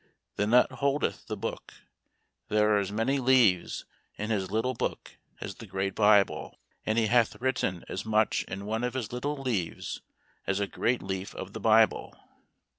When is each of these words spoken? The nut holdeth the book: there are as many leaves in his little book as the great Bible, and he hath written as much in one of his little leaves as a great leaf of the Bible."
The 0.35 0.47
nut 0.47 0.71
holdeth 0.71 1.27
the 1.27 1.37
book: 1.37 1.75
there 2.47 2.71
are 2.71 2.79
as 2.79 2.91
many 2.91 3.19
leaves 3.19 3.85
in 4.15 4.31
his 4.31 4.49
little 4.49 4.73
book 4.73 5.17
as 5.39 5.53
the 5.53 5.67
great 5.67 5.93
Bible, 5.93 6.59
and 6.87 6.97
he 6.97 7.05
hath 7.05 7.39
written 7.39 7.85
as 7.87 8.03
much 8.03 8.43
in 8.45 8.65
one 8.65 8.83
of 8.83 8.95
his 8.95 9.11
little 9.13 9.37
leaves 9.37 10.01
as 10.47 10.59
a 10.59 10.65
great 10.65 11.03
leaf 11.03 11.35
of 11.35 11.53
the 11.53 11.59
Bible." 11.59 12.19